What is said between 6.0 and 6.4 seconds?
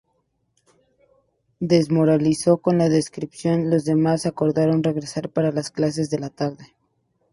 de la